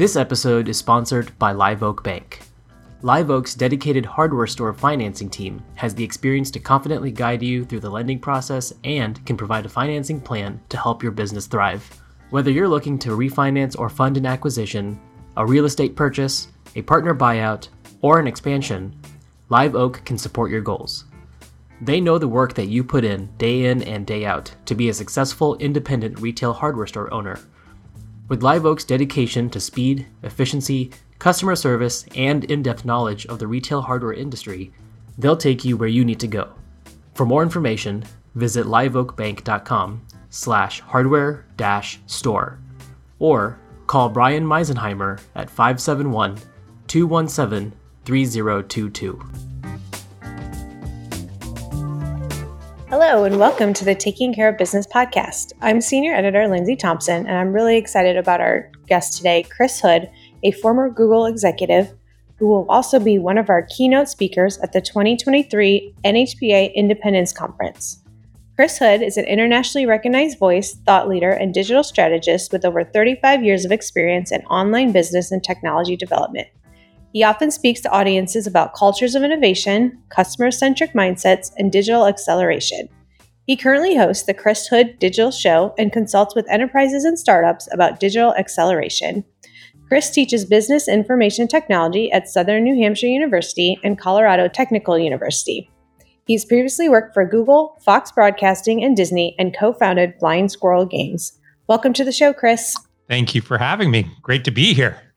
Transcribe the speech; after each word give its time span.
This 0.00 0.16
episode 0.16 0.70
is 0.70 0.78
sponsored 0.78 1.38
by 1.38 1.52
Live 1.52 1.82
Oak 1.82 2.02
Bank. 2.02 2.40
Live 3.02 3.30
Oak's 3.30 3.54
dedicated 3.54 4.06
hardware 4.06 4.46
store 4.46 4.72
financing 4.72 5.28
team 5.28 5.62
has 5.74 5.94
the 5.94 6.02
experience 6.02 6.50
to 6.52 6.58
confidently 6.58 7.10
guide 7.10 7.42
you 7.42 7.66
through 7.66 7.80
the 7.80 7.90
lending 7.90 8.18
process 8.18 8.72
and 8.84 9.22
can 9.26 9.36
provide 9.36 9.66
a 9.66 9.68
financing 9.68 10.18
plan 10.18 10.58
to 10.70 10.78
help 10.78 11.02
your 11.02 11.12
business 11.12 11.46
thrive. 11.46 11.86
Whether 12.30 12.50
you're 12.50 12.66
looking 12.66 12.98
to 13.00 13.10
refinance 13.10 13.78
or 13.78 13.90
fund 13.90 14.16
an 14.16 14.24
acquisition, 14.24 14.98
a 15.36 15.44
real 15.44 15.66
estate 15.66 15.94
purchase, 15.94 16.48
a 16.76 16.80
partner 16.80 17.14
buyout, 17.14 17.68
or 18.00 18.18
an 18.18 18.26
expansion, 18.26 18.98
Live 19.50 19.74
Oak 19.74 20.02
can 20.06 20.16
support 20.16 20.50
your 20.50 20.62
goals. 20.62 21.04
They 21.82 22.00
know 22.00 22.16
the 22.16 22.26
work 22.26 22.54
that 22.54 22.68
you 22.68 22.82
put 22.84 23.04
in 23.04 23.26
day 23.36 23.66
in 23.66 23.82
and 23.82 24.06
day 24.06 24.24
out 24.24 24.50
to 24.64 24.74
be 24.74 24.88
a 24.88 24.94
successful 24.94 25.56
independent 25.56 26.20
retail 26.20 26.54
hardware 26.54 26.86
store 26.86 27.12
owner. 27.12 27.38
With 28.30 28.44
Live 28.44 28.64
Oak's 28.64 28.84
dedication 28.84 29.50
to 29.50 29.58
speed, 29.58 30.06
efficiency, 30.22 30.92
customer 31.18 31.56
service, 31.56 32.04
and 32.14 32.44
in-depth 32.44 32.84
knowledge 32.84 33.26
of 33.26 33.40
the 33.40 33.48
retail 33.48 33.82
hardware 33.82 34.12
industry, 34.12 34.72
they'll 35.18 35.36
take 35.36 35.64
you 35.64 35.76
where 35.76 35.88
you 35.88 36.04
need 36.04 36.20
to 36.20 36.28
go. 36.28 36.52
For 37.14 37.26
more 37.26 37.42
information, 37.42 38.04
visit 38.36 38.66
liveoakbank.com 38.66 40.02
slash 40.28 40.78
hardware 40.78 41.44
dash 41.56 41.98
store 42.06 42.60
or 43.18 43.58
call 43.88 44.08
Brian 44.08 44.46
Meisenheimer 44.46 45.20
at 45.34 45.50
571 45.50 46.38
217 46.86 47.72
3022. 48.04 49.49
Hello, 53.02 53.24
and 53.24 53.38
welcome 53.38 53.72
to 53.72 53.84
the 53.86 53.94
Taking 53.94 54.34
Care 54.34 54.50
of 54.50 54.58
Business 54.58 54.86
podcast. 54.86 55.54
I'm 55.62 55.80
Senior 55.80 56.12
Editor 56.12 56.46
Lindsay 56.46 56.76
Thompson, 56.76 57.26
and 57.26 57.34
I'm 57.34 57.50
really 57.50 57.78
excited 57.78 58.18
about 58.18 58.42
our 58.42 58.70
guest 58.88 59.16
today, 59.16 59.42
Chris 59.42 59.80
Hood, 59.80 60.10
a 60.42 60.50
former 60.50 60.90
Google 60.90 61.24
executive 61.24 61.94
who 62.36 62.46
will 62.46 62.66
also 62.68 63.00
be 63.00 63.18
one 63.18 63.38
of 63.38 63.48
our 63.48 63.66
keynote 63.74 64.10
speakers 64.10 64.58
at 64.58 64.74
the 64.74 64.82
2023 64.82 65.94
NHPA 66.04 66.74
Independence 66.74 67.32
Conference. 67.32 68.04
Chris 68.54 68.76
Hood 68.76 69.00
is 69.00 69.16
an 69.16 69.24
internationally 69.24 69.86
recognized 69.86 70.38
voice, 70.38 70.74
thought 70.84 71.08
leader, 71.08 71.30
and 71.30 71.54
digital 71.54 71.82
strategist 71.82 72.52
with 72.52 72.66
over 72.66 72.84
35 72.84 73.42
years 73.42 73.64
of 73.64 73.72
experience 73.72 74.30
in 74.30 74.42
online 74.42 74.92
business 74.92 75.32
and 75.32 75.42
technology 75.42 75.96
development. 75.96 76.48
He 77.12 77.24
often 77.24 77.50
speaks 77.50 77.80
to 77.80 77.90
audiences 77.90 78.46
about 78.46 78.74
cultures 78.74 79.14
of 79.16 79.24
innovation, 79.24 79.98
customer 80.10 80.52
centric 80.52 80.92
mindsets, 80.92 81.50
and 81.58 81.72
digital 81.72 82.06
acceleration. 82.06 82.88
He 83.50 83.56
currently 83.56 83.96
hosts 83.96 84.26
the 84.26 84.32
Chris 84.32 84.68
Hood 84.68 84.96
Digital 85.00 85.32
Show 85.32 85.74
and 85.76 85.92
consults 85.92 86.36
with 86.36 86.48
enterprises 86.48 87.04
and 87.04 87.18
startups 87.18 87.68
about 87.72 87.98
digital 87.98 88.32
acceleration. 88.36 89.24
Chris 89.88 90.08
teaches 90.10 90.44
business 90.44 90.86
information 90.86 91.48
technology 91.48 92.12
at 92.12 92.28
Southern 92.28 92.62
New 92.62 92.80
Hampshire 92.80 93.08
University 93.08 93.76
and 93.82 93.98
Colorado 93.98 94.46
Technical 94.46 94.96
University. 94.96 95.68
He's 96.28 96.44
previously 96.44 96.88
worked 96.88 97.12
for 97.12 97.26
Google, 97.26 97.76
Fox 97.84 98.12
Broadcasting, 98.12 98.84
and 98.84 98.96
Disney 98.96 99.34
and 99.36 99.52
co 99.52 99.72
founded 99.72 100.16
Blind 100.20 100.52
Squirrel 100.52 100.86
Games. 100.86 101.36
Welcome 101.66 101.92
to 101.94 102.04
the 102.04 102.12
show, 102.12 102.32
Chris. 102.32 102.76
Thank 103.08 103.34
you 103.34 103.40
for 103.40 103.58
having 103.58 103.90
me. 103.90 104.08
Great 104.22 104.44
to 104.44 104.52
be 104.52 104.74
here. 104.74 105.09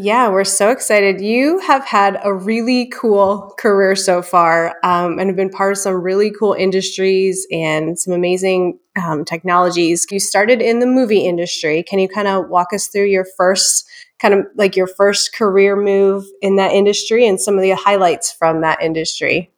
Yeah, 0.00 0.28
we're 0.28 0.44
so 0.44 0.70
excited. 0.70 1.20
You 1.20 1.58
have 1.58 1.84
had 1.84 2.20
a 2.22 2.32
really 2.32 2.86
cool 2.86 3.52
career 3.58 3.96
so 3.96 4.22
far 4.22 4.76
um, 4.84 5.18
and 5.18 5.28
have 5.28 5.34
been 5.34 5.50
part 5.50 5.72
of 5.72 5.78
some 5.78 5.94
really 5.94 6.30
cool 6.30 6.52
industries 6.52 7.44
and 7.50 7.98
some 7.98 8.12
amazing 8.12 8.78
um, 8.96 9.24
technologies. 9.24 10.06
You 10.08 10.20
started 10.20 10.62
in 10.62 10.78
the 10.78 10.86
movie 10.86 11.26
industry. 11.26 11.82
Can 11.82 11.98
you 11.98 12.08
kind 12.08 12.28
of 12.28 12.48
walk 12.48 12.72
us 12.72 12.86
through 12.86 13.06
your 13.06 13.26
first 13.36 13.88
kind 14.20 14.34
of 14.34 14.46
like 14.54 14.76
your 14.76 14.86
first 14.86 15.34
career 15.34 15.76
move 15.76 16.24
in 16.42 16.56
that 16.56 16.72
industry 16.72 17.26
and 17.26 17.40
some 17.40 17.56
of 17.56 17.62
the 17.62 17.70
highlights 17.70 18.32
from 18.32 18.60
that 18.60 18.82
industry. 18.82 19.50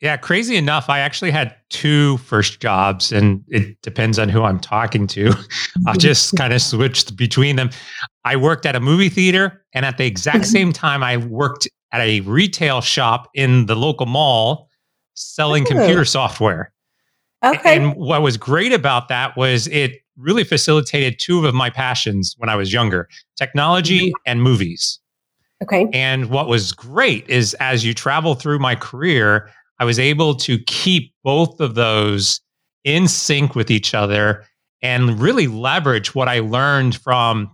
Yeah, 0.00 0.16
crazy 0.16 0.56
enough, 0.56 0.88
I 0.88 1.00
actually 1.00 1.32
had 1.32 1.56
two 1.70 2.18
first 2.18 2.60
jobs, 2.60 3.10
and 3.10 3.42
it 3.48 3.82
depends 3.82 4.18
on 4.18 4.28
who 4.28 4.44
I'm 4.44 4.60
talking 4.60 5.08
to. 5.08 5.32
I'll 5.86 5.96
just 5.96 6.36
kind 6.36 6.52
of 6.52 6.62
switched 6.62 7.16
between 7.16 7.56
them. 7.56 7.70
I 8.24 8.36
worked 8.36 8.64
at 8.64 8.76
a 8.76 8.80
movie 8.80 9.08
theater, 9.08 9.64
and 9.74 9.84
at 9.84 9.98
the 9.98 10.06
exact 10.06 10.46
same 10.56 10.72
time, 10.72 11.02
I 11.02 11.16
worked 11.16 11.68
at 11.92 12.00
a 12.00 12.20
retail 12.20 12.80
shop 12.80 13.28
in 13.34 13.66
the 13.66 13.74
local 13.74 14.06
mall 14.06 14.68
selling 15.14 15.64
oh. 15.64 15.70
computer 15.70 16.04
software. 16.04 16.72
Okay. 17.44 17.76
And 17.76 17.94
what 17.96 18.22
was 18.22 18.36
great 18.36 18.72
about 18.72 19.08
that 19.08 19.36
was 19.36 19.66
it 19.68 20.02
really 20.16 20.44
facilitated 20.44 21.18
two 21.18 21.46
of 21.46 21.54
my 21.54 21.70
passions 21.70 22.34
when 22.38 22.48
I 22.48 22.56
was 22.56 22.72
younger 22.72 23.08
technology 23.36 24.08
mm-hmm. 24.08 24.22
and 24.26 24.42
movies. 24.42 24.98
Okay. 25.62 25.88
And 25.92 26.30
what 26.30 26.48
was 26.48 26.72
great 26.72 27.28
is 27.28 27.54
as 27.54 27.84
you 27.84 27.94
travel 27.94 28.34
through 28.34 28.58
my 28.58 28.74
career, 28.74 29.50
I 29.78 29.84
was 29.84 29.98
able 29.98 30.34
to 30.36 30.58
keep 30.58 31.12
both 31.22 31.60
of 31.60 31.74
those 31.74 32.40
in 32.84 33.08
sync 33.08 33.54
with 33.54 33.70
each 33.70 33.94
other 33.94 34.44
and 34.82 35.20
really 35.20 35.46
leverage 35.46 36.14
what 36.14 36.28
I 36.28 36.40
learned 36.40 36.96
from 36.96 37.50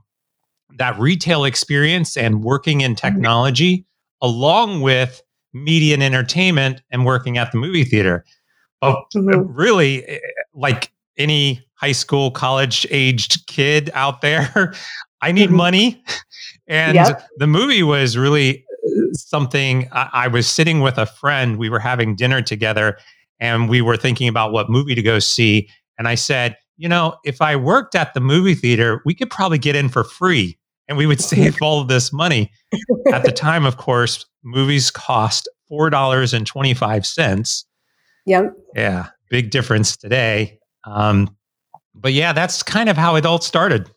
that 0.76 0.98
retail 0.98 1.44
experience 1.44 2.16
and 2.16 2.42
working 2.42 2.80
in 2.80 2.94
mm-hmm. 2.94 3.06
technology, 3.06 3.78
mm-hmm. 3.78 4.26
along 4.26 4.80
with 4.80 5.22
media 5.52 5.94
and 5.94 6.02
entertainment 6.02 6.82
and 6.90 7.04
working 7.04 7.38
at 7.38 7.52
the 7.52 7.58
movie 7.58 7.84
theater. 7.84 8.24
But 8.80 8.98
mm-hmm. 9.14 9.52
really, 9.52 10.04
eh, 10.06 10.18
like 10.52 10.92
any 11.16 11.64
high 11.74 11.92
school, 11.92 12.30
college 12.30 12.86
aged 12.90 13.46
kid 13.46 13.90
out 13.94 14.20
there. 14.20 14.74
I 15.20 15.32
need 15.32 15.48
mm-hmm. 15.48 15.56
money. 15.56 16.04
And 16.66 16.94
yep. 16.94 17.28
the 17.36 17.46
movie 17.46 17.82
was 17.82 18.16
really 18.16 18.64
something 19.12 19.88
I, 19.92 20.10
I 20.12 20.28
was 20.28 20.46
sitting 20.46 20.80
with 20.80 20.98
a 20.98 21.06
friend. 21.06 21.58
We 21.58 21.68
were 21.68 21.78
having 21.78 22.16
dinner 22.16 22.42
together 22.42 22.98
and 23.40 23.68
we 23.68 23.80
were 23.80 23.96
thinking 23.96 24.28
about 24.28 24.52
what 24.52 24.70
movie 24.70 24.94
to 24.94 25.02
go 25.02 25.18
see. 25.18 25.68
And 25.98 26.08
I 26.08 26.14
said, 26.14 26.56
you 26.76 26.88
know, 26.88 27.16
if 27.24 27.40
I 27.40 27.56
worked 27.56 27.94
at 27.94 28.14
the 28.14 28.20
movie 28.20 28.54
theater, 28.54 29.02
we 29.04 29.14
could 29.14 29.30
probably 29.30 29.58
get 29.58 29.76
in 29.76 29.88
for 29.88 30.04
free 30.04 30.58
and 30.88 30.98
we 30.98 31.06
would 31.06 31.20
save 31.22 31.60
all 31.60 31.80
of 31.80 31.88
this 31.88 32.12
money. 32.12 32.50
at 33.12 33.24
the 33.24 33.32
time, 33.32 33.64
of 33.64 33.76
course, 33.76 34.26
movies 34.42 34.90
cost 34.90 35.48
$4.25. 35.70 37.64
Yep. 38.26 38.56
Yeah. 38.74 39.08
Big 39.30 39.50
difference 39.50 39.96
today. 39.96 40.58
Um, 40.84 41.36
but 41.94 42.12
yeah, 42.12 42.32
that's 42.32 42.62
kind 42.62 42.88
of 42.88 42.96
how 42.96 43.16
it 43.16 43.24
all 43.24 43.40
started. 43.40 43.90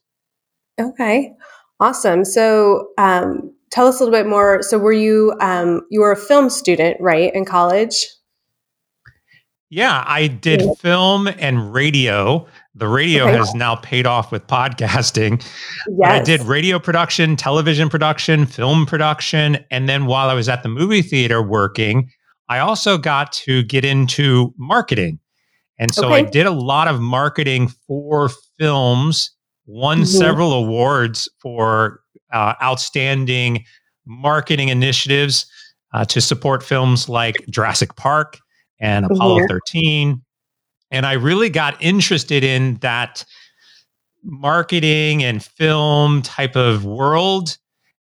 Okay, 0.79 1.33
awesome. 1.79 2.23
So, 2.23 2.89
um, 2.97 3.53
tell 3.71 3.87
us 3.87 3.99
a 3.99 4.03
little 4.03 4.17
bit 4.17 4.27
more. 4.27 4.61
So, 4.61 4.77
were 4.77 4.93
you 4.93 5.33
um, 5.41 5.81
you 5.89 6.01
were 6.01 6.11
a 6.11 6.17
film 6.17 6.49
student, 6.49 6.97
right, 6.99 7.33
in 7.33 7.45
college? 7.45 7.95
Yeah, 9.69 10.03
I 10.07 10.27
did 10.27 10.63
film 10.79 11.27
and 11.27 11.73
radio. 11.73 12.47
The 12.75 12.87
radio 12.87 13.23
okay. 13.23 13.37
has 13.37 13.53
now 13.53 13.75
paid 13.75 14.05
off 14.05 14.31
with 14.31 14.47
podcasting. 14.47 15.45
Yes. 15.89 16.21
I 16.21 16.23
did 16.23 16.41
radio 16.43 16.79
production, 16.79 17.35
television 17.35 17.89
production, 17.89 18.45
film 18.45 18.85
production. 18.85 19.57
And 19.71 19.89
then 19.89 20.05
while 20.05 20.29
I 20.29 20.35
was 20.35 20.47
at 20.47 20.63
the 20.63 20.69
movie 20.69 21.01
theater 21.01 21.41
working, 21.41 22.09
I 22.49 22.59
also 22.59 22.97
got 22.97 23.33
to 23.33 23.63
get 23.63 23.83
into 23.83 24.53
marketing. 24.57 25.19
And 25.79 25.93
so 25.93 26.07
okay. 26.07 26.15
I 26.15 26.21
did 26.21 26.45
a 26.45 26.51
lot 26.51 26.87
of 26.87 27.01
marketing 27.01 27.69
for 27.87 28.29
films, 28.57 29.31
won 29.65 29.99
mm-hmm. 29.99 30.05
several 30.05 30.53
awards 30.53 31.29
for 31.41 32.01
uh, 32.31 32.53
outstanding 32.61 33.65
marketing 34.05 34.69
initiatives 34.69 35.45
uh, 35.93 36.05
to 36.05 36.21
support 36.21 36.63
films 36.63 37.09
like 37.09 37.35
Jurassic 37.49 37.95
Park 37.95 38.39
and 38.79 39.05
Apollo 39.05 39.39
mm-hmm. 39.39 39.53
13. 39.73 40.21
And 40.91 41.05
I 41.05 41.13
really 41.13 41.49
got 41.49 41.81
interested 41.81 42.43
in 42.43 42.75
that 42.75 43.25
marketing 44.23 45.23
and 45.23 45.43
film 45.43 46.21
type 46.21 46.55
of 46.55 46.85
world. 46.85 47.57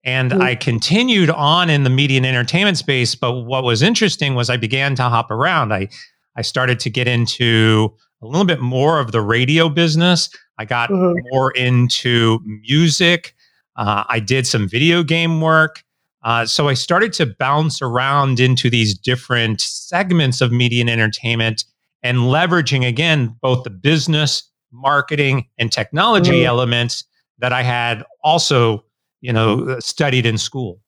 And 0.05 0.33
mm-hmm. 0.33 0.43
I 0.43 0.55
continued 0.55 1.31
on 1.31 1.71
in 1.71 1.85
the 1.85 1.91
media 1.91 2.17
and 2.17 2.27
entertainment 2.27 2.79
space. 2.79 3.15
But 3.15 3.43
what 3.43 3.63
was 3.63 3.83
interesting 3.83 4.35
was 4.35 4.51
I 4.51 4.57
began 4.57 4.95
to 4.97 5.03
hop 5.05 5.31
around. 5.31 5.73
I 5.73 5.89
I 6.35 6.43
started 6.43 6.81
to 6.81 6.91
get 6.91 7.07
into 7.09 7.95
a 8.23 8.27
little 8.27 8.47
bit 8.47 8.61
more 8.61 8.99
of 8.99 9.13
the 9.13 9.21
radio 9.21 9.69
business. 9.69 10.31
I 10.59 10.65
got 10.65 10.91
mm-hmm. 10.91 11.19
more 11.31 11.51
into 11.53 12.41
music. 12.45 13.35
Uh, 13.77 14.05
I 14.09 14.21
did 14.21 14.47
some 14.47 14.69
video 14.69 15.03
game 15.03 15.41
work. 15.41 15.83
Uh, 16.25 16.47
so 16.47 16.69
I 16.69 16.75
started 16.75 17.13
to 17.15 17.27
bounce 17.27 17.83
around 17.83 18.39
into 18.39 18.71
these 18.71 18.97
different 18.97 19.61
segments 19.61 20.41
of 20.41 20.53
media 20.53 20.81
and 20.81 20.91
entertainment 20.91 21.65
and 22.03 22.19
leveraging 22.19 22.87
again 22.87 23.37
both 23.41 23.65
the 23.65 23.71
business, 23.71 24.49
marketing, 24.73 25.49
and 25.59 25.73
technology 25.73 26.31
mm-hmm. 26.33 26.47
elements 26.47 27.05
that 27.39 27.53
I 27.53 27.63
had 27.63 28.05
also, 28.23 28.85
you 29.21 29.33
know, 29.33 29.79
studied 29.81 30.27
in 30.27 30.39
school. 30.39 30.81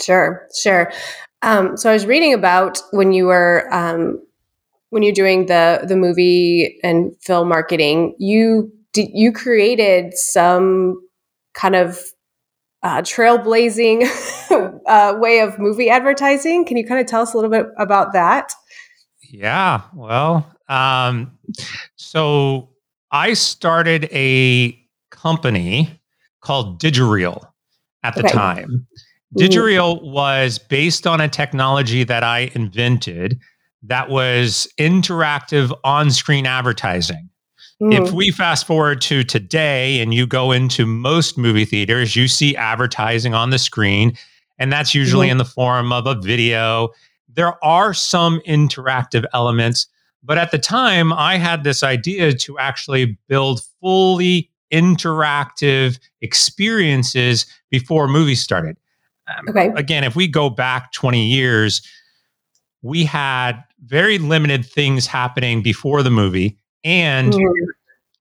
Sure, 0.00 0.46
sure. 0.58 0.90
Um, 1.42 1.76
so 1.76 1.90
I 1.90 1.92
was 1.92 2.06
reading 2.06 2.32
about 2.32 2.80
when 2.92 3.12
you 3.12 3.26
were 3.26 3.68
um, 3.72 4.20
when 4.90 5.02
you're 5.02 5.12
doing 5.12 5.46
the 5.46 5.84
the 5.86 5.96
movie 5.96 6.78
and 6.82 7.12
film 7.22 7.48
marketing, 7.48 8.14
you 8.18 8.72
you 8.96 9.32
created 9.32 10.16
some 10.16 11.00
kind 11.54 11.74
of 11.74 11.98
uh, 12.82 13.02
trailblazing 13.02 14.04
uh, 14.86 15.14
way 15.18 15.40
of 15.40 15.58
movie 15.58 15.90
advertising. 15.90 16.64
Can 16.64 16.76
you 16.76 16.86
kind 16.86 17.00
of 17.00 17.06
tell 17.06 17.22
us 17.22 17.34
a 17.34 17.36
little 17.36 17.50
bit 17.50 17.66
about 17.78 18.12
that? 18.12 18.52
Yeah, 19.22 19.82
well, 19.94 20.50
um, 20.68 21.38
so 21.96 22.70
I 23.12 23.34
started 23.34 24.08
a 24.12 24.76
company 25.10 26.00
called 26.40 26.80
Digireel 26.80 27.44
at 28.02 28.14
the 28.14 28.24
okay. 28.24 28.32
time. 28.32 28.86
Digireel 29.38 30.02
was 30.02 30.58
based 30.58 31.06
on 31.06 31.20
a 31.20 31.28
technology 31.28 32.02
that 32.02 32.24
I 32.24 32.50
invented 32.54 33.38
that 33.82 34.08
was 34.08 34.68
interactive 34.78 35.72
on 35.84 36.10
screen 36.10 36.46
advertising. 36.46 37.30
Mm. 37.80 38.06
If 38.06 38.12
we 38.12 38.30
fast 38.30 38.66
forward 38.66 39.00
to 39.02 39.24
today 39.24 40.00
and 40.00 40.12
you 40.12 40.26
go 40.26 40.52
into 40.52 40.84
most 40.84 41.38
movie 41.38 41.64
theaters, 41.64 42.14
you 42.14 42.28
see 42.28 42.54
advertising 42.54 43.32
on 43.32 43.50
the 43.50 43.58
screen, 43.58 44.16
and 44.58 44.70
that's 44.70 44.94
usually 44.94 45.28
mm. 45.28 45.32
in 45.32 45.36
the 45.38 45.44
form 45.44 45.92
of 45.92 46.06
a 46.06 46.14
video. 46.14 46.90
There 47.32 47.62
are 47.64 47.94
some 47.94 48.40
interactive 48.46 49.24
elements, 49.32 49.86
but 50.22 50.36
at 50.36 50.50
the 50.50 50.58
time, 50.58 51.12
I 51.12 51.38
had 51.38 51.64
this 51.64 51.82
idea 51.82 52.34
to 52.34 52.58
actually 52.58 53.18
build 53.28 53.62
fully 53.80 54.50
interactive 54.70 55.98
experiences 56.20 57.46
before 57.70 58.08
movies 58.08 58.42
started. 58.42 58.76
Um, 59.26 59.48
okay. 59.48 59.72
Again, 59.74 60.04
if 60.04 60.14
we 60.14 60.28
go 60.28 60.50
back 60.50 60.92
20 60.92 61.26
years, 61.26 61.80
we 62.82 63.04
had 63.04 63.62
very 63.84 64.18
limited 64.18 64.66
things 64.66 65.06
happening 65.06 65.62
before 65.62 66.02
the 66.02 66.10
movie 66.10 66.59
and 66.84 67.32
mm. 67.32 67.52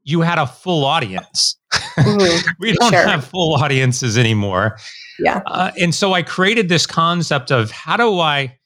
you 0.03 0.21
had 0.21 0.37
a 0.37 0.47
full 0.47 0.85
audience. 0.85 1.55
Mm. 1.73 2.43
we 2.59 2.73
don't 2.73 2.91
sure. 2.91 3.07
have 3.07 3.25
full 3.25 3.55
audiences 3.55 4.17
anymore. 4.17 4.77
Yeah. 5.19 5.41
Uh, 5.45 5.71
and 5.79 5.93
so 5.93 6.13
I 6.13 6.23
created 6.23 6.69
this 6.69 6.85
concept 6.85 7.51
of 7.51 7.71
how 7.71 7.97
do 7.97 8.19
I 8.19 8.57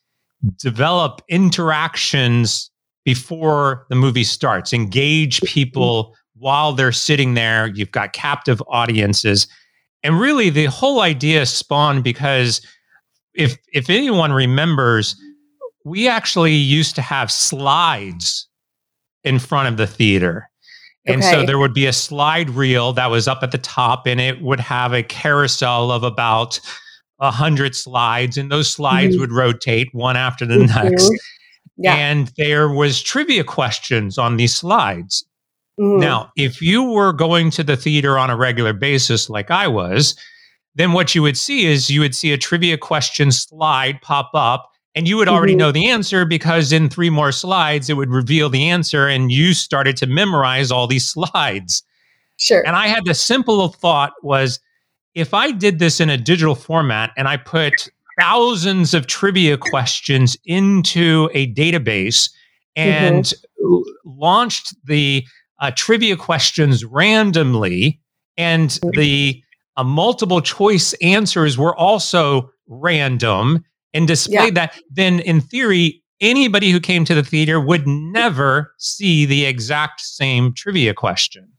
develop 0.60 1.22
interactions 1.30 2.70
before 3.06 3.86
the 3.90 3.96
movie 3.96 4.24
starts, 4.24 4.74
engage 4.74 5.42
people 5.42 6.06
mm-hmm. 6.06 6.40
while 6.44 6.74
they're 6.74 6.92
sitting 6.92 7.34
there. 7.34 7.68
You've 7.68 7.92
got 7.92 8.14
captive 8.14 8.62
audiences. 8.68 9.48
And 10.04 10.20
really 10.20 10.50
the 10.50 10.66
whole 10.66 11.02
idea 11.02 11.46
spawned 11.46 12.04
because 12.04 12.66
if 13.34 13.58
if 13.74 13.90
anyone 13.90 14.32
remembers, 14.32 15.16
we 15.86 16.08
actually 16.08 16.54
used 16.54 16.96
to 16.96 17.02
have 17.02 17.32
slides 17.32 18.48
in 19.24 19.40
front 19.40 19.68
of 19.68 19.78
the 19.78 19.88
theater. 19.88 20.50
And 21.06 21.22
okay. 21.22 21.32
so 21.32 21.46
there 21.46 21.60
would 21.60 21.74
be 21.74 21.86
a 21.86 21.94
slide 21.94 22.50
reel 22.50 22.94
that 22.94 23.12
was 23.12 23.28
up 23.28 23.44
at 23.44 23.52
the 23.52 23.58
top, 23.58 24.08
and 24.08 24.22
it 24.22 24.42
would 24.42 24.60
have 24.60 24.94
a 24.94 25.04
carousel 25.04 25.92
of 25.92 26.04
about 26.04 26.60
a 27.20 27.32
hundred 27.32 27.76
slides, 27.76 28.38
and 28.38 28.52
those 28.52 28.72
slides 28.72 29.14
mm-hmm. 29.14 29.22
would 29.22 29.32
rotate 29.32 29.90
one 29.92 30.16
after 30.16 30.46
the 30.46 30.56
mm-hmm. 30.56 30.90
next. 30.90 31.12
Yeah. 31.76 31.96
And 31.96 32.32
there 32.38 32.70
was 32.70 33.02
trivia 33.02 33.44
questions 33.44 34.20
on 34.20 34.38
these 34.38 34.56
slides. 34.56 35.26
Mm-hmm. 35.80 36.02
Now, 36.02 36.32
if 36.36 36.62
you 36.62 36.84
were 36.84 37.14
going 37.14 37.50
to 37.52 37.64
the 37.64 37.76
theater 37.76 38.20
on 38.20 38.30
a 38.30 38.38
regular 38.38 38.74
basis, 38.74 39.30
like 39.30 39.50
I 39.50 39.68
was, 39.68 40.16
then 40.76 40.94
what 40.94 41.16
you 41.16 41.22
would 41.24 41.38
see 41.38 41.66
is 41.66 41.90
you 41.90 42.02
would 42.02 42.16
see 42.16 42.32
a 42.32 42.38
trivia 42.38 42.78
question 42.78 43.32
slide 43.32 44.00
pop 44.02 44.30
up 44.34 44.70
and 44.96 45.08
you 45.08 45.18
would 45.18 45.28
already 45.28 45.54
mm-hmm. 45.54 45.60
know 45.60 45.72
the 45.72 45.90
answer 45.90 46.26
because 46.26 46.72
in 46.72 46.90
three 46.90 47.10
more 47.10 47.32
slides, 47.32 47.90
it 47.90 47.96
would 47.96 48.12
reveal 48.12 48.50
the 48.50 48.70
answer 48.70 49.08
and 49.08 49.32
you 49.32 49.54
started 49.54 49.98
to 49.98 50.08
memorize 50.08 50.72
all 50.72 50.88
these 50.88 51.10
slides. 51.10 51.84
Sure. 52.38 52.66
And 52.66 52.76
I 52.76 52.88
had 52.88 53.06
the 53.06 53.14
simple 53.14 53.70
thought 53.70 54.14
was 54.22 54.60
if 55.16 55.34
I 55.34 55.52
did 55.52 55.80
this 55.80 56.00
in 56.00 56.10
a 56.10 56.18
digital 56.18 56.56
format 56.56 57.12
and 57.18 57.28
I 57.28 57.38
put 57.38 57.90
thousands 58.20 58.94
of 58.94 59.08
trivia 59.08 59.58
questions 59.58 60.38
into 60.46 61.30
a 61.34 61.52
database 61.54 62.30
and 62.76 63.26
mm-hmm. 63.26 63.90
launched 64.06 64.76
the 64.86 65.26
uh, 65.60 65.72
trivia 65.76 66.16
questions 66.16 66.84
randomly 66.86 68.00
and 68.38 68.70
mm-hmm. 68.70 69.00
the 69.00 69.44
uh, 69.78 69.84
multiple 69.84 70.42
choice 70.42 70.94
answers 70.94 71.58
were 71.58 71.76
also 71.76 72.52
random 72.68 73.64
and 73.94 74.08
displayed 74.08 74.56
yeah. 74.56 74.68
that, 74.68 74.80
then 74.90 75.20
in 75.22 75.42
theory, 75.42 76.02
anybody 76.22 76.72
who 76.72 76.80
came 76.80 77.06
to 77.06 77.16
the 77.16 77.24
theater 77.24 77.60
would 77.60 77.88
never 77.88 78.74
see 78.78 79.26
the 79.26 79.46
exact 79.46 80.02
same 80.02 80.54
trivia 80.54 80.94
question. 80.94 81.50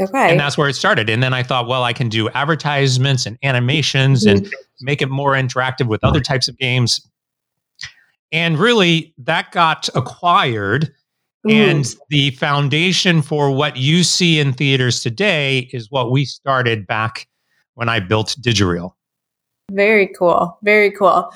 Okay. 0.00 0.30
And 0.30 0.40
that's 0.40 0.56
where 0.56 0.68
it 0.68 0.74
started. 0.74 1.08
And 1.10 1.22
then 1.22 1.34
I 1.34 1.42
thought, 1.42 1.66
well, 1.66 1.84
I 1.84 1.92
can 1.92 2.08
do 2.08 2.28
advertisements 2.30 3.26
and 3.26 3.38
animations 3.42 4.24
mm-hmm. 4.24 4.44
and 4.44 4.54
make 4.80 5.02
it 5.02 5.10
more 5.10 5.32
interactive 5.32 5.86
with 5.86 6.02
other 6.02 6.20
types 6.20 6.48
of 6.48 6.56
games. 6.58 7.06
And 8.32 8.58
really, 8.58 9.14
that 9.18 9.52
got 9.52 9.88
acquired. 9.94 10.92
Mm. 11.46 11.52
And 11.52 11.96
the 12.08 12.30
foundation 12.30 13.20
for 13.20 13.50
what 13.50 13.76
you 13.76 14.04
see 14.04 14.38
in 14.38 14.52
theaters 14.52 15.02
today 15.02 15.68
is 15.72 15.90
what 15.90 16.10
we 16.10 16.24
started 16.24 16.86
back 16.86 17.28
when 17.74 17.88
I 17.88 18.00
built 18.00 18.36
Digireel. 18.40 18.92
Very 19.70 20.08
cool. 20.18 20.58
Very 20.62 20.90
cool. 20.90 21.30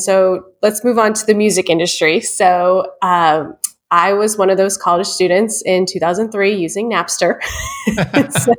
So 0.00 0.46
let's 0.62 0.84
move 0.84 0.98
on 0.98 1.14
to 1.14 1.26
the 1.26 1.34
music 1.34 1.68
industry. 1.68 2.20
So 2.20 2.92
um, 3.02 3.56
I 3.90 4.14
was 4.14 4.38
one 4.38 4.48
of 4.48 4.56
those 4.56 4.78
college 4.78 5.06
students 5.06 5.62
in 5.62 5.84
2003 5.84 6.54
using 6.54 6.90
Napster. 6.90 7.38
so, 8.32 8.54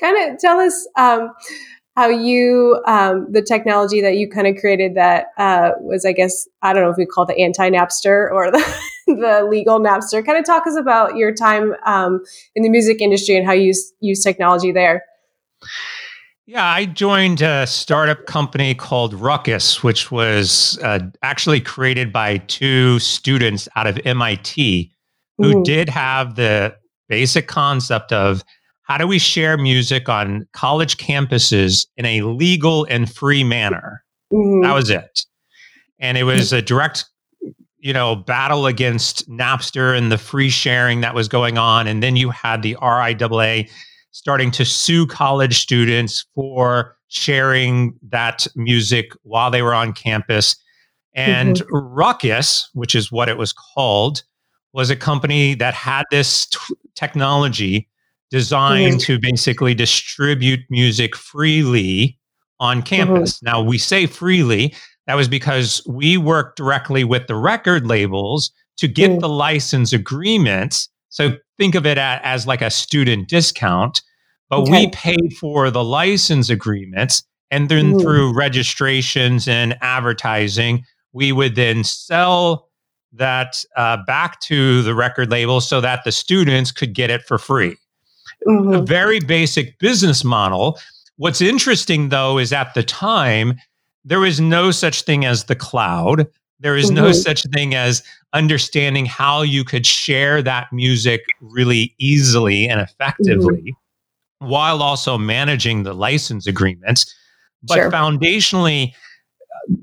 kind 0.00 0.32
of 0.32 0.38
tell 0.38 0.60
us 0.60 0.86
um, 0.96 1.30
how 1.96 2.08
you, 2.08 2.80
um, 2.86 3.26
the 3.30 3.42
technology 3.42 4.00
that 4.00 4.16
you 4.16 4.28
kind 4.28 4.46
of 4.46 4.56
created 4.56 4.94
that 4.94 5.26
uh, 5.38 5.72
was, 5.80 6.04
I 6.04 6.12
guess, 6.12 6.46
I 6.62 6.72
don't 6.72 6.84
know 6.84 6.90
if 6.90 6.96
we 6.96 7.04
call 7.04 7.24
it 7.24 7.34
the 7.34 7.42
anti 7.42 7.68
Napster 7.68 8.30
or 8.30 8.52
the, 8.52 8.80
the 9.08 9.46
legal 9.50 9.80
Napster. 9.80 10.24
Kind 10.24 10.38
of 10.38 10.44
talk 10.44 10.68
us 10.68 10.76
about 10.76 11.16
your 11.16 11.34
time 11.34 11.74
um, 11.84 12.22
in 12.54 12.62
the 12.62 12.68
music 12.68 13.00
industry 13.00 13.36
and 13.36 13.44
how 13.44 13.52
you 13.52 13.64
use, 13.64 13.92
use 14.00 14.22
technology 14.22 14.70
there. 14.70 15.04
Yeah, 16.50 16.66
I 16.66 16.84
joined 16.84 17.42
a 17.42 17.64
startup 17.64 18.26
company 18.26 18.74
called 18.74 19.14
Ruckus, 19.14 19.84
which 19.84 20.10
was 20.10 20.80
uh, 20.82 20.98
actually 21.22 21.60
created 21.60 22.12
by 22.12 22.38
two 22.38 22.98
students 22.98 23.68
out 23.76 23.86
of 23.86 24.00
MIT 24.04 24.90
who 25.38 25.44
mm-hmm. 25.44 25.62
did 25.62 25.88
have 25.88 26.34
the 26.34 26.74
basic 27.08 27.46
concept 27.46 28.12
of 28.12 28.42
how 28.82 28.98
do 28.98 29.06
we 29.06 29.20
share 29.20 29.56
music 29.58 30.08
on 30.08 30.48
college 30.52 30.96
campuses 30.96 31.86
in 31.96 32.04
a 32.04 32.22
legal 32.22 32.84
and 32.90 33.14
free 33.14 33.44
manner. 33.44 34.02
Mm-hmm. 34.32 34.62
That 34.62 34.74
was 34.74 34.90
it. 34.90 35.20
And 36.00 36.18
it 36.18 36.24
was 36.24 36.52
a 36.52 36.60
direct 36.60 37.04
you 37.78 37.92
know 37.92 38.16
battle 38.16 38.66
against 38.66 39.30
Napster 39.30 39.96
and 39.96 40.10
the 40.10 40.18
free 40.18 40.50
sharing 40.50 41.00
that 41.02 41.14
was 41.14 41.28
going 41.28 41.58
on 41.58 41.86
and 41.86 42.02
then 42.02 42.16
you 42.16 42.30
had 42.30 42.62
the 42.62 42.74
RIAA 42.82 43.70
starting 44.10 44.50
to 44.52 44.64
sue 44.64 45.06
college 45.06 45.58
students 45.60 46.26
for 46.34 46.96
sharing 47.08 47.94
that 48.08 48.46
music 48.56 49.12
while 49.22 49.50
they 49.50 49.62
were 49.62 49.74
on 49.74 49.92
campus. 49.92 50.56
And 51.14 51.56
mm-hmm. 51.56 51.76
Ruckus, 51.76 52.70
which 52.74 52.94
is 52.94 53.10
what 53.10 53.28
it 53.28 53.36
was 53.36 53.52
called, 53.52 54.22
was 54.72 54.90
a 54.90 54.96
company 54.96 55.54
that 55.54 55.74
had 55.74 56.04
this 56.10 56.46
t- 56.46 56.58
technology 56.94 57.88
designed 58.30 59.00
mm-hmm. 59.00 59.14
to 59.14 59.18
basically 59.18 59.74
distribute 59.74 60.60
music 60.70 61.16
freely 61.16 62.16
on 62.60 62.82
campus. 62.82 63.38
Mm-hmm. 63.38 63.46
Now, 63.46 63.62
we 63.62 63.78
say 63.78 64.06
freely, 64.06 64.74
that 65.06 65.14
was 65.14 65.26
because 65.26 65.82
we 65.88 66.16
worked 66.16 66.56
directly 66.56 67.02
with 67.02 67.26
the 67.26 67.34
record 67.34 67.86
labels 67.86 68.52
to 68.76 68.86
get 68.86 69.10
mm. 69.10 69.20
the 69.20 69.28
license 69.28 69.92
agreements 69.92 70.88
so 71.10 71.36
think 71.60 71.74
of 71.74 71.84
it 71.84 71.98
as 71.98 72.46
like 72.46 72.62
a 72.62 72.70
student 72.70 73.28
discount, 73.28 74.00
but 74.48 74.60
okay. 74.60 74.70
we 74.70 74.90
paid 74.92 75.34
for 75.38 75.70
the 75.70 75.84
license 75.84 76.48
agreements. 76.48 77.22
And 77.50 77.68
then 77.68 78.00
through 78.00 78.32
registrations 78.34 79.46
and 79.46 79.76
advertising, 79.82 80.86
we 81.12 81.32
would 81.32 81.56
then 81.56 81.84
sell 81.84 82.68
that 83.12 83.62
uh, 83.76 83.98
back 84.06 84.40
to 84.42 84.82
the 84.82 84.94
record 84.94 85.30
label 85.30 85.60
so 85.60 85.82
that 85.82 86.02
the 86.04 86.12
students 86.12 86.72
could 86.72 86.94
get 86.94 87.10
it 87.10 87.22
for 87.24 87.36
free. 87.36 87.76
Mm-hmm. 88.48 88.72
A 88.72 88.82
very 88.82 89.20
basic 89.20 89.78
business 89.80 90.24
model. 90.24 90.78
What's 91.16 91.42
interesting 91.42 92.08
though 92.08 92.38
is 92.38 92.54
at 92.54 92.72
the 92.72 92.82
time, 92.82 93.56
there 94.02 94.20
was 94.20 94.40
no 94.40 94.70
such 94.70 95.02
thing 95.02 95.26
as 95.26 95.44
the 95.44 95.56
cloud. 95.56 96.26
There 96.60 96.76
is 96.76 96.86
mm-hmm. 96.86 96.96
no 96.96 97.12
such 97.12 97.42
thing 97.54 97.74
as 97.74 98.02
understanding 98.32 99.06
how 99.06 99.42
you 99.42 99.64
could 99.64 99.86
share 99.86 100.42
that 100.42 100.72
music 100.72 101.22
really 101.40 101.94
easily 101.98 102.68
and 102.68 102.80
effectively 102.80 103.74
mm-hmm. 104.42 104.48
while 104.48 104.82
also 104.82 105.18
managing 105.18 105.82
the 105.82 105.94
license 105.94 106.46
agreements. 106.46 107.14
But 107.62 107.74
sure. 107.74 107.90
foundationally, 107.90 108.92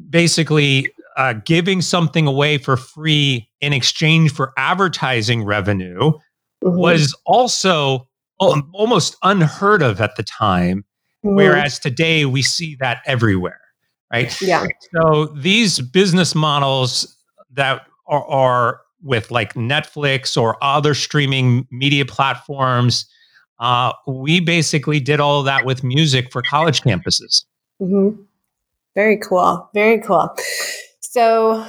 basically, 0.09 0.91
uh, 1.17 1.33
giving 1.45 1.81
something 1.81 2.27
away 2.27 2.57
for 2.57 2.77
free 2.77 3.49
in 3.59 3.73
exchange 3.73 4.31
for 4.31 4.53
advertising 4.57 5.43
revenue 5.43 5.99
mm-hmm. 5.99 6.77
was 6.77 7.15
also 7.25 8.07
almost 8.39 9.17
unheard 9.23 9.81
of 9.81 9.99
at 9.99 10.15
the 10.15 10.23
time. 10.23 10.85
Mm-hmm. 11.25 11.35
Whereas 11.35 11.79
today 11.79 12.25
we 12.25 12.43
see 12.43 12.77
that 12.79 13.01
everywhere, 13.05 13.59
right? 14.11 14.41
Yeah. 14.41 14.65
So 14.93 15.25
these 15.25 15.79
business 15.79 16.35
models 16.35 17.17
that 17.51 17.81
are, 18.07 18.25
are 18.25 18.81
with 19.01 19.31
like 19.31 19.53
Netflix 19.53 20.39
or 20.39 20.57
other 20.63 20.93
streaming 20.93 21.67
media 21.71 22.05
platforms, 22.05 23.05
uh, 23.59 23.93
we 24.07 24.39
basically 24.39 24.99
did 24.99 25.19
all 25.19 25.39
of 25.39 25.45
that 25.45 25.65
with 25.65 25.83
music 25.83 26.31
for 26.31 26.41
college 26.41 26.81
campuses. 26.81 27.45
Mm-hmm. 27.81 28.21
Very 28.95 29.17
cool. 29.17 29.69
Very 29.73 29.99
cool. 29.99 30.35
So, 31.01 31.65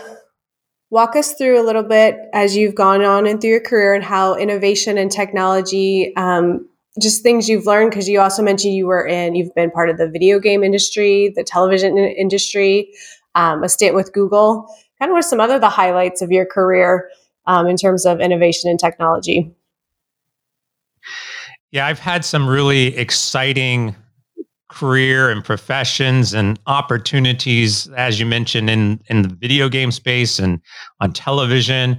walk 0.91 1.17
us 1.17 1.35
through 1.35 1.61
a 1.61 1.65
little 1.65 1.83
bit 1.83 2.19
as 2.33 2.57
you've 2.57 2.75
gone 2.75 3.03
on 3.03 3.27
and 3.27 3.41
through 3.41 3.51
your 3.51 3.61
career 3.61 3.95
and 3.95 4.03
how 4.03 4.35
innovation 4.37 4.97
and 4.97 5.11
technology 5.11 6.15
um, 6.17 6.68
just 7.01 7.23
things 7.23 7.49
you've 7.49 7.67
learned 7.67 7.91
because 7.91 8.09
you 8.09 8.21
also 8.21 8.43
mentioned 8.43 8.75
you 8.75 8.87
were 8.87 9.07
in 9.07 9.35
you've 9.35 9.55
been 9.55 9.71
part 9.71 9.89
of 9.89 9.99
the 9.99 10.09
video 10.09 10.39
game 10.39 10.63
industry 10.63 11.33
the 11.37 11.45
television 11.45 11.97
industry 11.97 12.93
um, 13.35 13.63
a 13.63 13.69
stint 13.69 13.95
with 13.95 14.13
google. 14.13 14.67
Kind 14.99 15.11
of 15.11 15.15
what 15.15 15.25
some 15.25 15.41
other 15.41 15.59
the 15.59 15.69
highlights 15.69 16.23
of 16.23 16.33
your 16.33 16.45
career 16.45 17.09
um, 17.47 17.69
in 17.69 17.77
terms 17.77 18.05
of 18.05 18.21
innovation 18.21 18.71
and 18.71 18.79
technology? 18.79 19.55
Yeah 21.71 21.87
i've 21.87 22.01
had 22.01 22.25
some 22.25 22.49
really 22.49 22.97
exciting 22.97 23.95
career 24.69 25.31
and 25.31 25.45
professions 25.45 26.35
and 26.35 26.59
opportunities 26.67 27.89
as 27.97 28.21
you 28.21 28.27
mentioned 28.27 28.69
in 28.69 29.01
in 29.09 29.23
the 29.23 29.29
video 29.29 29.69
game 29.69 29.91
space 29.91 30.39
and 30.39 30.61
on 31.01 31.13
television. 31.13 31.99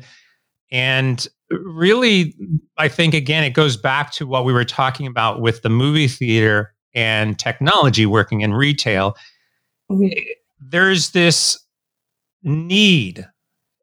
And 0.72 1.28
really, 1.50 2.36
I 2.78 2.88
think, 2.88 3.14
again, 3.14 3.44
it 3.44 3.52
goes 3.52 3.78
back 3.78 4.12
to 4.14 4.28
what 4.28 4.46
we 4.46 4.54
were 4.54 4.66
talking 4.66 5.08
about 5.08 5.42
with 5.42 5.62
the 5.62 5.70
movie 5.70 6.08
theater 6.08 6.74
and 6.94 7.38
technology 7.38 8.06
working 8.06 8.42
in 8.42 8.54
retail. 8.54 9.16
Mm-hmm. 9.92 10.06
Eh, 10.06 10.34
there's 10.60 11.12
this 11.12 11.58
need, 12.44 13.28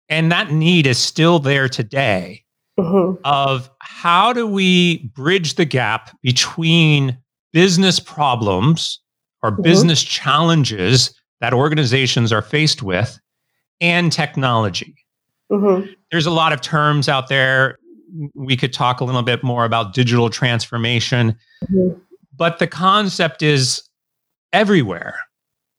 and 0.08 0.30
that 0.30 0.52
need 0.52 0.86
is 0.86 0.98
still 0.98 1.38
there 1.38 1.68
today. 1.68 2.44
Mm-hmm. 2.78 3.20
Of 3.24 3.70
how 3.80 4.34
do 4.34 4.46
we 4.46 5.10
bridge 5.14 5.54
the 5.54 5.64
gap 5.64 6.14
between 6.22 7.16
business 7.54 7.98
problems 7.98 9.00
or 9.42 9.50
mm-hmm. 9.50 9.62
business 9.62 10.02
challenges 10.02 11.18
that 11.40 11.54
organizations 11.54 12.32
are 12.32 12.42
faced 12.42 12.82
with 12.82 13.18
and 13.80 14.12
technology? 14.12 15.05
Mm-hmm. 15.50 15.92
There's 16.10 16.26
a 16.26 16.30
lot 16.30 16.52
of 16.52 16.60
terms 16.60 17.08
out 17.08 17.28
there. 17.28 17.78
We 18.34 18.56
could 18.56 18.72
talk 18.72 19.00
a 19.00 19.04
little 19.04 19.22
bit 19.22 19.42
more 19.42 19.64
about 19.64 19.94
digital 19.94 20.30
transformation, 20.30 21.36
mm-hmm. 21.64 21.98
but 22.36 22.58
the 22.58 22.66
concept 22.66 23.42
is 23.42 23.82
everywhere. 24.52 25.14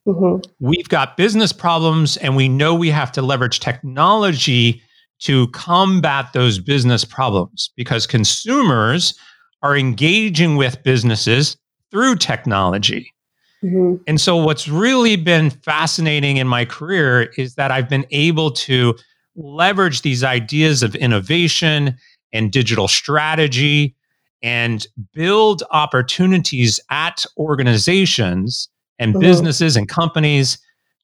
Mm-hmm. 0.08 0.50
We've 0.60 0.88
got 0.88 1.18
business 1.18 1.52
problems, 1.52 2.16
and 2.18 2.36
we 2.36 2.48
know 2.48 2.74
we 2.74 2.90
have 2.90 3.12
to 3.14 3.22
leverage 3.22 3.60
technology 3.60 4.82
to 5.20 5.48
combat 5.48 6.32
those 6.34 6.60
business 6.60 7.04
problems 7.04 7.72
because 7.76 8.08
consumers 8.08 9.18
are 9.64 9.76
engaging 9.76 10.56
with 10.56 10.82
businesses 10.84 11.58
through 11.92 12.16
technology. 12.16 13.14
Mm-hmm. 13.64 14.04
And 14.06 14.22
so, 14.22 14.38
what's 14.38 14.68
really 14.68 15.16
been 15.16 15.50
fascinating 15.50 16.38
in 16.38 16.48
my 16.48 16.64
career 16.64 17.32
is 17.38 17.56
that 17.56 17.72
I've 17.72 17.90
been 17.90 18.06
able 18.12 18.52
to 18.52 18.96
leverage 19.38 20.02
these 20.02 20.24
ideas 20.24 20.84
of 20.84 20.96
innovation 20.96 21.96
and 22.34 22.52
digital 22.52 22.88
strategy 22.88 23.96
and 24.44 24.88
build 25.14 25.64
opportunities 25.72 26.80
at 26.90 27.26
organizations 27.38 28.70
and 29.00 29.14
mm-hmm. 29.14 29.22
businesses 29.22 29.76
and 29.76 29.88
companies 29.88 30.58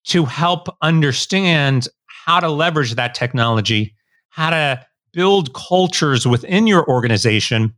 to 0.05 0.25
help 0.25 0.67
understand 0.81 1.87
how 2.07 2.39
to 2.39 2.49
leverage 2.49 2.95
that 2.95 3.15
technology, 3.15 3.95
how 4.29 4.49
to 4.49 4.85
build 5.13 5.53
cultures 5.53 6.27
within 6.27 6.67
your 6.67 6.87
organization 6.89 7.73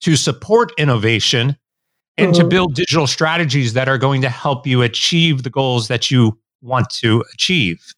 to 0.00 0.16
support 0.16 0.72
innovation 0.78 1.56
and 2.18 2.32
mm-hmm. 2.32 2.42
to 2.42 2.48
build 2.48 2.74
digital 2.74 3.06
strategies 3.06 3.72
that 3.72 3.88
are 3.88 3.98
going 3.98 4.20
to 4.20 4.28
help 4.28 4.66
you 4.66 4.82
achieve 4.82 5.42
the 5.42 5.50
goals 5.50 5.88
that 5.88 6.10
you 6.10 6.38
want 6.60 6.90
to 6.90 7.24
achieve. 7.32 7.94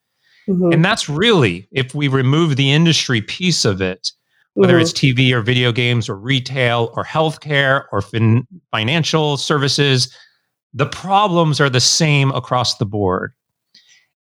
Mm-hmm. 0.49 0.73
And 0.73 0.85
that's 0.85 1.09
really, 1.09 1.69
if 1.73 1.95
we 1.95 2.09
remove 2.09 2.57
the 2.57 2.73
industry 2.73 3.21
piece 3.21 3.65
of 3.65 3.81
it, 3.81 4.13
whether 4.55 4.75
mm-hmm. 4.75 4.83
it's 4.83 4.93
TV 4.93 5.33
or 5.33 5.41
video 5.41 5.73
games 5.73 6.09
or 6.09 6.17
retail 6.17 6.93
or 6.95 7.05
healthcare 7.05 7.85
or 7.93 8.03
fin- 8.03 8.47
financial 8.71 9.37
services, 9.37 10.15
the 10.73 10.87
problems 10.87 11.61
are 11.61 11.71
the 11.71 11.81
same 11.81 12.31
across 12.33 12.77
the 12.77 12.87
board. 12.87 13.33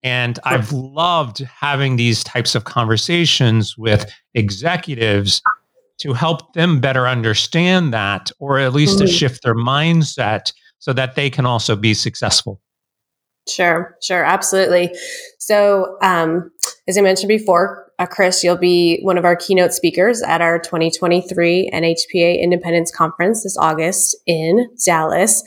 And 0.01 0.39
I've 0.45 0.71
loved 0.71 1.39
having 1.39 1.97
these 1.97 2.23
types 2.23 2.55
of 2.55 2.63
conversations 2.63 3.77
with 3.77 4.09
executives 4.33 5.41
to 5.99 6.13
help 6.13 6.53
them 6.53 6.79
better 6.79 7.07
understand 7.07 7.93
that, 7.93 8.31
or 8.39 8.59
at 8.59 8.73
least 8.73 8.97
mm-hmm. 8.97 9.07
to 9.07 9.11
shift 9.11 9.43
their 9.43 9.55
mindset 9.55 10.53
so 10.79 10.93
that 10.93 11.15
they 11.15 11.29
can 11.29 11.45
also 11.45 11.75
be 11.75 11.93
successful. 11.93 12.61
Sure, 13.49 13.97
sure, 14.01 14.23
absolutely. 14.23 14.95
So, 15.37 15.97
um, 16.01 16.51
as 16.87 16.97
I 16.97 17.01
mentioned 17.01 17.29
before, 17.29 17.91
uh, 17.99 18.05
Chris, 18.05 18.43
you'll 18.43 18.55
be 18.57 18.99
one 19.01 19.17
of 19.17 19.25
our 19.25 19.35
keynote 19.35 19.73
speakers 19.73 20.21
at 20.21 20.41
our 20.41 20.57
2023 20.59 21.69
NHPA 21.73 22.39
Independence 22.41 22.91
Conference 22.91 23.43
this 23.43 23.57
August 23.57 24.15
in 24.25 24.69
Dallas. 24.85 25.43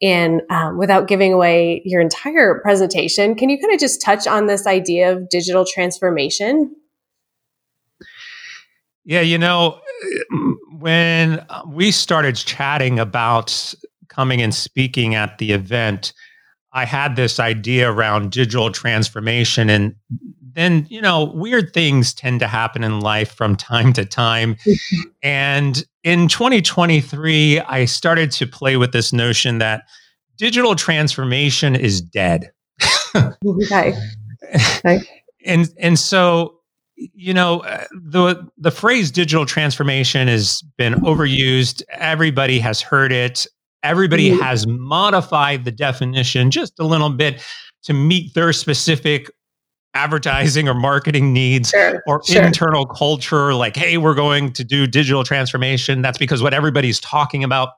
And 0.00 0.42
um, 0.50 0.78
without 0.78 1.08
giving 1.08 1.32
away 1.32 1.82
your 1.84 2.00
entire 2.00 2.60
presentation, 2.60 3.34
can 3.34 3.48
you 3.48 3.58
kind 3.58 3.72
of 3.72 3.80
just 3.80 4.00
touch 4.00 4.26
on 4.26 4.46
this 4.46 4.66
idea 4.66 5.12
of 5.12 5.28
digital 5.30 5.64
transformation? 5.64 6.74
Yeah, 9.04 9.22
you 9.22 9.38
know, 9.38 9.80
when 10.78 11.44
we 11.66 11.90
started 11.90 12.36
chatting 12.36 12.98
about 12.98 13.74
coming 14.08 14.42
and 14.42 14.54
speaking 14.54 15.14
at 15.14 15.38
the 15.38 15.52
event, 15.52 16.12
I 16.76 16.84
had 16.84 17.16
this 17.16 17.40
idea 17.40 17.90
around 17.90 18.32
digital 18.32 18.70
transformation. 18.70 19.70
And 19.70 19.94
then, 20.52 20.86
you 20.90 21.00
know, 21.00 21.24
weird 21.24 21.72
things 21.72 22.12
tend 22.12 22.40
to 22.40 22.46
happen 22.46 22.84
in 22.84 23.00
life 23.00 23.32
from 23.32 23.56
time 23.56 23.94
to 23.94 24.04
time. 24.04 24.56
and 25.22 25.82
in 26.04 26.28
2023, 26.28 27.60
I 27.60 27.86
started 27.86 28.30
to 28.32 28.46
play 28.46 28.76
with 28.76 28.92
this 28.92 29.10
notion 29.10 29.56
that 29.56 29.84
digital 30.36 30.76
transformation 30.76 31.74
is 31.74 32.02
dead. 32.02 32.50
okay. 33.16 33.94
okay. 34.76 35.00
And 35.48 35.68
and 35.78 35.96
so 35.96 36.56
you 36.96 37.32
know 37.32 37.60
uh, 37.60 37.84
the 37.92 38.48
the 38.58 38.72
phrase 38.72 39.12
digital 39.12 39.46
transformation 39.46 40.26
has 40.26 40.62
been 40.76 40.94
overused 40.94 41.82
everybody 41.90 42.58
has 42.58 42.80
heard 42.80 43.12
it 43.12 43.46
Everybody 43.86 44.30
mm-hmm. 44.30 44.42
has 44.42 44.66
modified 44.66 45.64
the 45.64 45.70
definition 45.70 46.50
just 46.50 46.78
a 46.78 46.84
little 46.84 47.10
bit 47.10 47.42
to 47.84 47.92
meet 47.92 48.34
their 48.34 48.52
specific 48.52 49.30
advertising 49.96 50.68
or 50.68 50.74
marketing 50.74 51.32
needs 51.32 51.70
sure, 51.70 52.02
or 52.06 52.22
sure. 52.24 52.42
internal 52.42 52.84
culture 52.84 53.54
like 53.54 53.74
hey 53.74 53.96
we're 53.96 54.14
going 54.14 54.52
to 54.52 54.62
do 54.62 54.86
digital 54.86 55.24
transformation 55.24 56.02
that's 56.02 56.18
because 56.18 56.42
what 56.42 56.52
everybody's 56.52 57.00
talking 57.00 57.42
about 57.42 57.70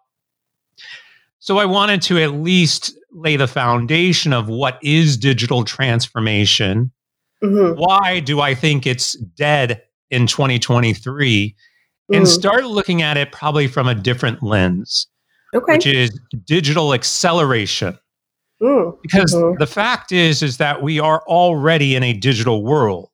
so 1.39 1.59
i 1.59 1.65
wanted 1.65 2.03
to 2.03 2.19
at 2.19 2.33
least 2.33 2.93
lay 3.13 3.37
the 3.37 3.47
foundation 3.47 4.33
of 4.33 4.49
what 4.49 4.81
is 4.83 5.17
digital 5.17 5.63
transformation 5.63 6.91
mm-hmm. 7.43 7.79
why 7.81 8.19
do 8.19 8.41
i 8.41 8.53
think 8.53 8.85
it's 8.85 9.13
dead 9.37 9.81
in 10.11 10.27
2023 10.27 11.55
mm-hmm. 11.55 12.15
and 12.15 12.27
start 12.27 12.65
looking 12.65 13.01
at 13.01 13.17
it 13.17 13.31
probably 13.31 13.69
from 13.69 13.87
a 13.87 13.95
different 13.95 14.43
lens 14.43 15.07
okay. 15.55 15.75
which 15.75 15.87
is 15.87 16.19
digital 16.45 16.95
acceleration. 16.95 17.99
Because 18.61 19.35
mm-hmm. 19.35 19.59
the 19.59 19.67
fact 19.67 20.11
is, 20.11 20.43
is 20.43 20.57
that 20.57 20.83
we 20.83 20.99
are 20.99 21.23
already 21.29 21.95
in 21.95 22.03
a 22.03 22.13
digital 22.13 22.65
world. 22.65 23.11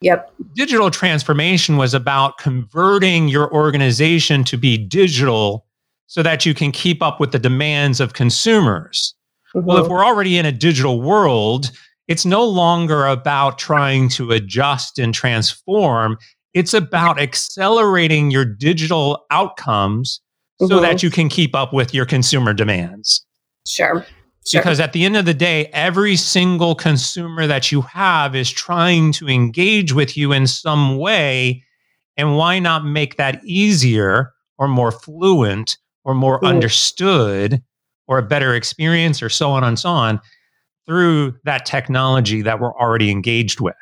Yep. 0.00 0.32
Digital 0.54 0.90
transformation 0.90 1.76
was 1.76 1.94
about 1.94 2.38
converting 2.38 3.28
your 3.28 3.52
organization 3.52 4.44
to 4.44 4.56
be 4.56 4.78
digital 4.78 5.66
so 6.06 6.22
that 6.22 6.44
you 6.44 6.54
can 6.54 6.72
keep 6.72 7.02
up 7.02 7.20
with 7.20 7.32
the 7.32 7.38
demands 7.38 8.00
of 8.00 8.14
consumers. 8.14 9.14
Mm-hmm. 9.54 9.66
Well, 9.66 9.84
if 9.84 9.88
we're 9.88 10.04
already 10.04 10.38
in 10.38 10.46
a 10.46 10.52
digital 10.52 11.00
world, 11.00 11.70
it's 12.08 12.24
no 12.24 12.44
longer 12.44 13.06
about 13.06 13.58
trying 13.58 14.08
to 14.10 14.32
adjust 14.32 14.98
and 14.98 15.14
transform. 15.14 16.18
It's 16.54 16.74
about 16.74 17.20
accelerating 17.20 18.32
your 18.32 18.44
digital 18.44 19.24
outcomes 19.30 20.20
mm-hmm. 20.60 20.66
so 20.66 20.80
that 20.80 20.96
mm-hmm. 20.96 21.06
you 21.06 21.10
can 21.10 21.28
keep 21.28 21.54
up 21.54 21.72
with 21.72 21.94
your 21.94 22.06
consumer 22.06 22.52
demands. 22.52 23.24
Sure. 23.66 24.06
Sure. 24.46 24.62
Because 24.62 24.80
at 24.80 24.92
the 24.92 25.04
end 25.04 25.16
of 25.16 25.26
the 25.26 25.34
day, 25.34 25.66
every 25.66 26.16
single 26.16 26.74
consumer 26.74 27.46
that 27.46 27.70
you 27.70 27.82
have 27.82 28.34
is 28.34 28.50
trying 28.50 29.12
to 29.12 29.28
engage 29.28 29.92
with 29.92 30.16
you 30.16 30.32
in 30.32 30.46
some 30.46 30.96
way. 30.96 31.62
And 32.16 32.36
why 32.36 32.58
not 32.58 32.84
make 32.84 33.16
that 33.16 33.40
easier 33.44 34.32
or 34.58 34.66
more 34.66 34.92
fluent 34.92 35.76
or 36.04 36.14
more 36.14 36.40
mm. 36.40 36.48
understood 36.48 37.62
or 38.08 38.18
a 38.18 38.22
better 38.22 38.54
experience 38.54 39.22
or 39.22 39.28
so 39.28 39.50
on 39.50 39.62
and 39.62 39.78
so 39.78 39.90
on 39.90 40.20
through 40.86 41.34
that 41.44 41.64
technology 41.64 42.42
that 42.42 42.60
we're 42.60 42.74
already 42.74 43.10
engaged 43.10 43.60
with. 43.60 43.76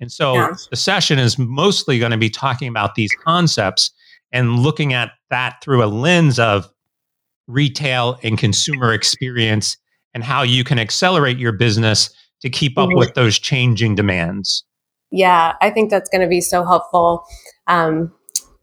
And 0.00 0.12
so 0.12 0.34
yeah. 0.34 0.54
the 0.70 0.76
session 0.76 1.18
is 1.18 1.38
mostly 1.38 1.98
going 1.98 2.12
to 2.12 2.18
be 2.18 2.28
talking 2.28 2.68
about 2.68 2.96
these 2.96 3.10
concepts 3.24 3.90
and 4.36 4.58
looking 4.58 4.92
at 4.92 5.12
that 5.30 5.62
through 5.62 5.82
a 5.82 5.86
lens 5.86 6.38
of 6.38 6.68
retail 7.46 8.18
and 8.22 8.36
consumer 8.36 8.92
experience 8.92 9.76
and 10.12 10.22
how 10.22 10.42
you 10.42 10.62
can 10.62 10.78
accelerate 10.78 11.38
your 11.38 11.52
business 11.52 12.10
to 12.42 12.50
keep 12.50 12.76
up 12.76 12.90
with 12.92 13.14
those 13.14 13.38
changing 13.38 13.94
demands. 13.94 14.64
Yeah, 15.10 15.54
I 15.62 15.70
think 15.70 15.90
that's 15.90 16.10
going 16.10 16.20
to 16.20 16.28
be 16.28 16.40
so 16.42 16.64
helpful 16.64 17.24
um, 17.66 18.12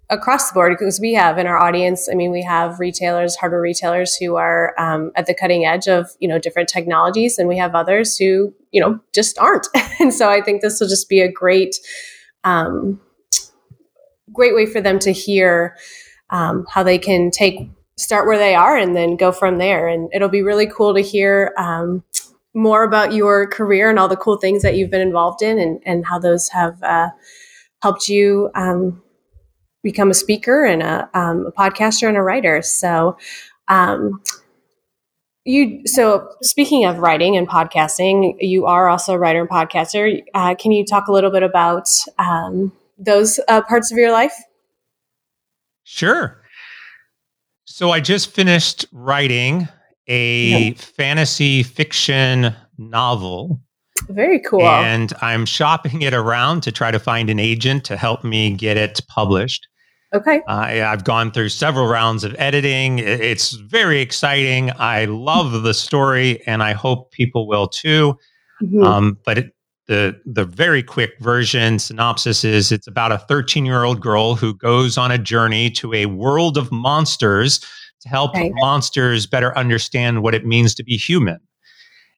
across 0.09 0.49
the 0.49 0.53
board 0.53 0.75
because 0.77 0.99
we 0.99 1.13
have 1.13 1.39
in 1.39 1.47
our 1.47 1.57
audience. 1.57 2.07
I 2.11 2.13
mean, 2.13 2.31
we 2.31 2.43
have 2.43 2.79
retailers, 2.79 3.35
hardware 3.35 3.61
retailers 3.61 4.15
who 4.15 4.35
are 4.35 4.75
um, 4.77 5.11
at 5.15 5.25
the 5.25 5.33
cutting 5.33 5.65
edge 5.65 5.87
of 5.87 6.11
you 6.19 6.27
know 6.27 6.37
different 6.37 6.69
technologies, 6.69 7.39
and 7.39 7.49
we 7.49 7.57
have 7.57 7.73
others 7.73 8.15
who 8.17 8.53
you 8.71 8.79
know 8.79 8.99
just 9.13 9.39
aren't. 9.39 9.67
and 9.99 10.13
so 10.13 10.29
I 10.29 10.41
think 10.41 10.61
this 10.61 10.79
will 10.79 10.87
just 10.87 11.09
be 11.09 11.21
a 11.21 11.31
great, 11.31 11.75
um, 12.43 13.01
great 14.33 14.55
way 14.55 14.65
for 14.65 14.81
them 14.81 14.99
to 14.99 15.11
hear 15.11 15.77
um, 16.29 16.65
how 16.69 16.83
they 16.83 16.97
can 16.97 17.31
take 17.31 17.69
start 17.97 18.25
where 18.25 18.37
they 18.37 18.55
are 18.55 18.75
and 18.75 18.95
then 18.95 19.15
go 19.15 19.31
from 19.31 19.57
there. 19.57 19.87
And 19.87 20.09
it'll 20.13 20.29
be 20.29 20.41
really 20.41 20.67
cool 20.67 20.93
to 20.95 21.01
hear 21.01 21.53
um, 21.57 22.03
more 22.53 22.83
about 22.83 23.13
your 23.13 23.47
career 23.47 23.89
and 23.89 23.99
all 23.99 24.07
the 24.07 24.17
cool 24.17 24.37
things 24.37 24.61
that 24.63 24.75
you've 24.75 24.89
been 24.91 25.01
involved 25.01 25.41
in 25.41 25.59
and, 25.59 25.79
and 25.85 26.05
how 26.05 26.19
those 26.19 26.49
have 26.49 26.81
uh, 26.83 27.09
helped 27.81 28.07
you 28.07 28.49
um, 28.55 29.01
become 29.83 30.09
a 30.09 30.15
speaker 30.15 30.65
and 30.65 30.81
a, 30.81 31.09
um, 31.13 31.47
a, 31.47 31.51
podcaster 31.51 32.07
and 32.07 32.17
a 32.17 32.21
writer. 32.21 32.61
So, 32.61 33.17
um, 33.67 34.21
you 35.45 35.85
so 35.85 36.29
speaking 36.41 36.85
of 36.85 36.99
writing 36.99 37.35
and 37.35 37.47
podcasting, 37.47 38.35
you 38.39 38.65
are 38.65 38.87
also 38.87 39.13
a 39.13 39.19
writer 39.19 39.41
and 39.41 39.49
podcaster. 39.49 40.23
Uh, 40.33 40.55
can 40.55 40.71
you 40.71 40.85
talk 40.85 41.07
a 41.07 41.11
little 41.11 41.31
bit 41.31 41.43
about 41.43 41.89
um, 42.17 42.71
those 42.97 43.39
uh, 43.47 43.61
parts 43.61 43.91
of 43.91 43.97
your 43.97 44.11
life? 44.11 44.35
Sure. 45.83 46.41
So 47.65 47.91
I 47.91 47.99
just 47.99 48.31
finished 48.31 48.85
writing 48.91 49.67
a 50.07 50.73
fantasy 50.75 51.63
fiction 51.63 52.55
novel. 52.77 53.59
Very 54.09 54.39
cool. 54.39 54.61
And 54.63 55.13
I'm 55.21 55.45
shopping 55.45 56.01
it 56.01 56.13
around 56.13 56.61
to 56.63 56.71
try 56.71 56.91
to 56.91 56.99
find 56.99 57.29
an 57.29 57.39
agent 57.39 57.83
to 57.85 57.97
help 57.97 58.23
me 58.23 58.53
get 58.53 58.77
it 58.77 59.01
published. 59.07 59.67
Okay. 60.13 60.41
I've 60.47 61.03
gone 61.03 61.31
through 61.31 61.49
several 61.49 61.87
rounds 61.87 62.23
of 62.23 62.35
editing. 62.37 62.99
It's 62.99 63.53
very 63.53 63.99
exciting. 63.99 64.71
I 64.77 65.05
love 65.05 65.63
the 65.63 65.73
story, 65.73 66.45
and 66.45 66.61
I 66.61 66.73
hope 66.73 67.11
people 67.11 67.47
will 67.47 67.67
too. 67.67 68.19
Mm-hmm. 68.61 68.83
Um, 68.83 69.17
but 69.25 69.37
it, 69.39 69.55
the 69.87 70.19
the 70.25 70.45
very 70.45 70.81
quick 70.81 71.11
version 71.19 71.77
synopsis 71.77 72.43
is 72.43 72.71
it's 72.71 72.87
about 72.87 73.11
a 73.11 73.17
13 73.17 73.65
year 73.65 73.83
old 73.83 74.01
girl 74.01 74.35
who 74.35 74.53
goes 74.55 74.97
on 74.97 75.11
a 75.11 75.17
journey 75.17 75.69
to 75.69 75.93
a 75.93 76.05
world 76.05 76.57
of 76.57 76.71
monsters 76.71 77.59
to 78.01 78.09
help 78.09 78.33
right. 78.33 78.51
monsters 78.55 79.25
better 79.25 79.57
understand 79.57 80.21
what 80.21 80.33
it 80.33 80.45
means 80.45 80.73
to 80.75 80.83
be 80.83 80.95
human 80.95 81.39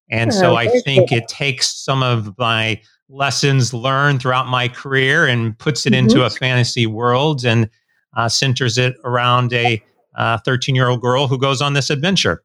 and 0.10 0.32
oh, 0.32 0.40
so 0.40 0.56
i 0.56 0.68
think 0.82 1.12
it 1.12 1.28
takes 1.28 1.74
some 1.74 2.04
of 2.04 2.38
my 2.38 2.80
lessons 3.10 3.74
learned 3.74 4.22
throughout 4.22 4.48
my 4.48 4.68
career 4.68 5.26
and 5.26 5.58
puts 5.58 5.86
it 5.86 5.94
mm-hmm. 5.94 6.08
into 6.08 6.24
a 6.24 6.30
fantasy 6.30 6.86
world 6.86 7.46
and 7.46 7.70
uh, 8.18 8.30
centers 8.30 8.78
it 8.78 8.96
around 9.04 9.54
a 9.54 9.82
13 10.18 10.74
uh, 10.74 10.76
year 10.76 10.88
old 10.88 11.02
girl 11.02 11.28
who 11.28 11.38
goes 11.38 11.62
on 11.62 11.74
this 11.74 11.90
adventure 11.90 12.44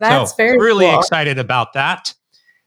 that's 0.00 0.30
so 0.30 0.36
very 0.36 0.58
really 0.58 0.86
cool. 0.86 0.98
excited 0.98 1.38
about 1.38 1.72
that 1.72 2.12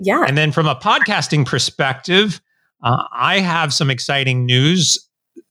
yeah. 0.01 0.23
And 0.27 0.37
then 0.37 0.51
from 0.51 0.67
a 0.67 0.75
podcasting 0.75 1.45
perspective, 1.45 2.41
uh, 2.83 3.03
I 3.11 3.39
have 3.39 3.73
some 3.73 3.89
exciting 3.89 4.45
news 4.45 4.97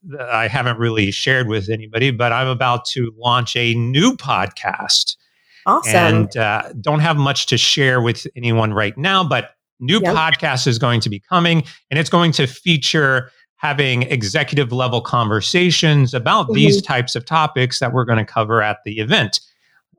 that 0.05 0.29
I 0.29 0.49
haven't 0.49 0.79
really 0.79 1.11
shared 1.11 1.47
with 1.49 1.69
anybody, 1.69 2.11
but 2.11 2.33
I'm 2.33 2.49
about 2.49 2.85
to 2.87 3.13
launch 3.17 3.55
a 3.57 3.75
new 3.75 4.17
podcast. 4.17 5.17
Awesome. 5.67 5.95
And 5.95 6.37
uh, 6.37 6.73
don't 6.81 7.01
have 7.01 7.17
much 7.17 7.47
to 7.47 7.59
share 7.59 8.01
with 8.01 8.27
anyone 8.35 8.73
right 8.73 8.97
now, 8.99 9.23
but 9.23 9.55
new 9.79 10.01
yep. 10.01 10.15
podcast 10.15 10.67
is 10.67 10.79
going 10.79 11.01
to 11.03 11.09
be 11.09 11.21
coming 11.21 11.63
and 11.91 11.99
it's 11.99 12.11
going 12.11 12.33
to 12.33 12.47
feature 12.47 13.31
having 13.57 14.03
executive 14.05 14.73
level 14.73 15.01
conversations 15.01 16.15
about 16.15 16.47
mm-hmm. 16.47 16.55
these 16.55 16.83
types 16.83 17.15
of 17.15 17.25
topics 17.25 17.79
that 17.79 17.93
we're 17.93 18.05
going 18.05 18.19
to 18.19 18.25
cover 18.25 18.63
at 18.63 18.79
the 18.85 18.99
event 18.99 19.41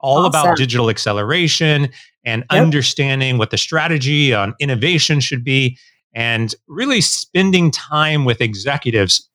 all 0.02 0.26
awesome. 0.26 0.30
about 0.30 0.58
digital 0.58 0.90
acceleration 0.90 1.90
and 2.26 2.44
yep. 2.52 2.62
understanding 2.62 3.38
what 3.38 3.50
the 3.50 3.58
strategy 3.58 4.34
on 4.34 4.54
innovation 4.60 5.20
should 5.20 5.44
be 5.44 5.78
and 6.14 6.54
really 6.68 7.02
spending 7.02 7.72
time 7.72 8.26
with 8.26 8.42
executives 8.42 9.30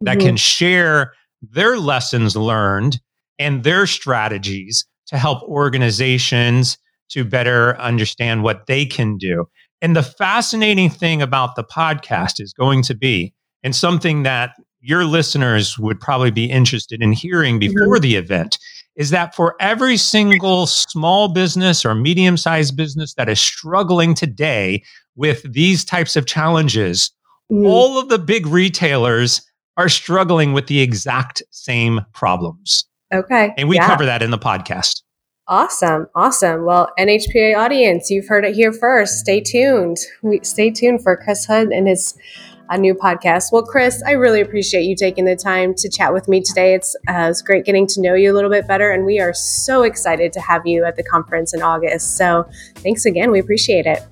that 0.00 0.18
mm-hmm. 0.18 0.28
can 0.28 0.36
share 0.36 1.12
their 1.42 1.78
lessons 1.78 2.36
learned 2.36 3.00
and 3.38 3.64
their 3.64 3.86
strategies 3.86 4.84
to 5.06 5.18
help 5.18 5.42
organizations 5.42 6.78
to 7.10 7.24
better 7.24 7.78
understand 7.80 8.42
what 8.42 8.66
they 8.66 8.86
can 8.86 9.16
do. 9.16 9.46
And 9.80 9.96
the 9.96 10.02
fascinating 10.02 10.90
thing 10.90 11.20
about 11.20 11.56
the 11.56 11.64
podcast 11.64 12.40
is 12.40 12.52
going 12.52 12.82
to 12.84 12.94
be, 12.94 13.34
and 13.62 13.74
something 13.74 14.22
that 14.22 14.54
your 14.80 15.04
listeners 15.04 15.78
would 15.78 16.00
probably 16.00 16.30
be 16.30 16.50
interested 16.50 17.02
in 17.02 17.12
hearing 17.12 17.58
before 17.58 17.96
mm-hmm. 17.96 18.02
the 18.02 18.16
event, 18.16 18.58
is 18.96 19.10
that 19.10 19.34
for 19.34 19.56
every 19.60 19.96
single 19.96 20.66
small 20.66 21.28
business 21.28 21.84
or 21.84 21.94
medium 21.94 22.36
sized 22.36 22.76
business 22.76 23.14
that 23.14 23.28
is 23.28 23.40
struggling 23.40 24.14
today 24.14 24.82
with 25.16 25.50
these 25.52 25.84
types 25.84 26.16
of 26.16 26.26
challenges, 26.26 27.10
mm. 27.50 27.66
all 27.66 27.98
of 27.98 28.08
the 28.08 28.18
big 28.18 28.46
retailers 28.46 29.42
are 29.76 29.88
struggling 29.88 30.52
with 30.52 30.66
the 30.66 30.80
exact 30.80 31.42
same 31.50 32.00
problems. 32.12 32.86
Okay. 33.12 33.52
And 33.56 33.68
we 33.68 33.76
yeah. 33.76 33.86
cover 33.86 34.04
that 34.04 34.22
in 34.22 34.30
the 34.30 34.38
podcast. 34.38 35.02
Awesome. 35.48 36.06
Awesome. 36.14 36.64
Well, 36.64 36.90
NHPA 36.98 37.56
audience, 37.56 38.10
you've 38.10 38.28
heard 38.28 38.44
it 38.44 38.54
here 38.54 38.72
first. 38.72 39.18
Stay 39.18 39.40
tuned. 39.40 39.98
We, 40.22 40.40
stay 40.42 40.70
tuned 40.70 41.02
for 41.02 41.16
Chris 41.16 41.44
Hood 41.44 41.68
and 41.68 41.88
his 41.88 42.16
a 42.72 42.78
new 42.78 42.94
podcast. 42.94 43.52
Well, 43.52 43.62
Chris, 43.62 44.02
I 44.06 44.12
really 44.12 44.40
appreciate 44.40 44.82
you 44.82 44.96
taking 44.96 45.26
the 45.26 45.36
time 45.36 45.74
to 45.74 45.88
chat 45.88 46.12
with 46.12 46.26
me 46.26 46.40
today. 46.40 46.74
It's, 46.74 46.96
uh, 47.08 47.28
it's 47.30 47.42
great 47.42 47.64
getting 47.64 47.86
to 47.88 48.00
know 48.00 48.14
you 48.14 48.32
a 48.32 48.34
little 48.34 48.50
bit 48.50 48.66
better, 48.66 48.90
and 48.90 49.04
we 49.04 49.20
are 49.20 49.34
so 49.34 49.82
excited 49.82 50.32
to 50.32 50.40
have 50.40 50.66
you 50.66 50.84
at 50.84 50.96
the 50.96 51.02
conference 51.02 51.52
in 51.52 51.60
August. 51.62 52.16
So 52.16 52.48
thanks 52.76 53.04
again. 53.04 53.30
We 53.30 53.40
appreciate 53.40 53.86
it. 53.86 54.02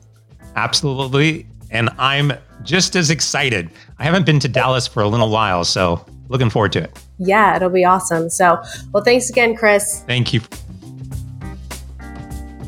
Absolutely. 0.57 1.46
And 1.70 1.88
I'm 1.99 2.33
just 2.62 2.96
as 2.96 3.11
excited. 3.11 3.70
I 3.99 4.05
haven't 4.05 4.27
been 4.27 4.40
to 4.40 4.49
Dallas 4.49 4.87
for 4.87 5.03
a 5.03 5.09
little 5.09 5.31
while, 5.31 5.64
so 5.64 6.05
looking 6.29 6.51
forward 6.51 6.73
to 6.73 6.83
it. 6.85 6.99
Yeah, 7.18 7.57
it'll 7.57 7.70
be 7.70 7.85
awesome. 7.85 8.29
So, 8.29 8.62
well, 8.92 9.03
thanks 9.03 9.31
again, 9.31 9.57
Chris. 9.57 10.03
Thank 10.07 10.35
you. 10.35 10.40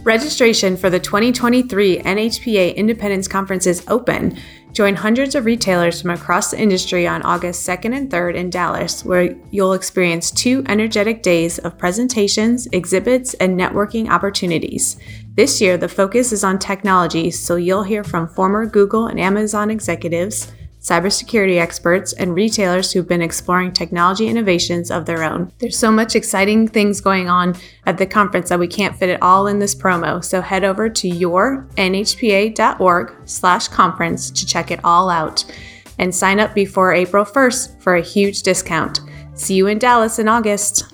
Registration 0.04 0.76
for 0.76 0.90
the 0.90 0.98
2023 0.98 2.00
NHPA 2.00 2.74
Independence 2.74 3.28
Conference 3.28 3.68
is 3.68 3.84
open. 3.86 4.36
Join 4.72 4.96
hundreds 4.96 5.36
of 5.36 5.44
retailers 5.44 6.02
from 6.02 6.10
across 6.10 6.50
the 6.50 6.60
industry 6.60 7.06
on 7.06 7.22
August 7.22 7.64
2nd 7.68 7.96
and 7.96 8.10
3rd 8.10 8.34
in 8.34 8.50
Dallas, 8.50 9.04
where 9.04 9.36
you'll 9.52 9.74
experience 9.74 10.32
two 10.32 10.64
energetic 10.66 11.22
days 11.22 11.60
of 11.60 11.78
presentations, 11.78 12.66
exhibits, 12.72 13.34
and 13.34 13.56
networking 13.56 14.08
opportunities. 14.08 14.96
This 15.36 15.60
year, 15.60 15.78
the 15.78 15.88
focus 15.88 16.32
is 16.32 16.42
on 16.42 16.58
technology, 16.58 17.30
so 17.30 17.54
you'll 17.54 17.84
hear 17.84 18.02
from 18.02 18.26
former 18.26 18.66
Google 18.66 19.06
and 19.06 19.20
Amazon 19.20 19.70
executives 19.70 20.50
cybersecurity 20.82 21.58
experts, 21.60 22.12
and 22.12 22.34
retailers 22.34 22.92
who've 22.92 23.08
been 23.08 23.22
exploring 23.22 23.72
technology 23.72 24.26
innovations 24.26 24.90
of 24.90 25.06
their 25.06 25.22
own. 25.22 25.50
There's 25.58 25.78
so 25.78 25.92
much 25.92 26.16
exciting 26.16 26.68
things 26.68 27.00
going 27.00 27.30
on 27.30 27.54
at 27.86 27.98
the 27.98 28.06
conference 28.06 28.48
that 28.48 28.58
we 28.58 28.66
can't 28.66 28.96
fit 28.96 29.08
it 29.08 29.22
all 29.22 29.46
in 29.46 29.60
this 29.60 29.74
promo, 29.74 30.22
so 30.22 30.40
head 30.40 30.64
over 30.64 30.88
to 30.88 31.08
yournhpa.org 31.08 31.68
slash 33.24 33.68
conference 33.68 34.30
to 34.30 34.44
check 34.44 34.70
it 34.70 34.80
all 34.84 35.08
out 35.08 35.44
and 35.98 36.14
sign 36.14 36.40
up 36.40 36.54
before 36.54 36.92
April 36.92 37.24
1st 37.24 37.80
for 37.80 37.94
a 37.94 38.02
huge 38.02 38.42
discount. 38.42 39.00
See 39.34 39.54
you 39.54 39.68
in 39.68 39.78
Dallas 39.78 40.18
in 40.18 40.28
August. 40.28 40.91